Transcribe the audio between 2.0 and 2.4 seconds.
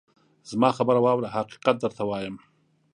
وایم.